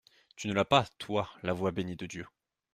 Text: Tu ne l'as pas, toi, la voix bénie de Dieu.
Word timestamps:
Tu 0.35 0.47
ne 0.47 0.53
l'as 0.55 0.65
pas, 0.65 0.85
toi, 0.97 1.29
la 1.43 1.53
voix 1.53 1.69
bénie 1.69 1.95
de 1.95 2.07
Dieu. 2.07 2.25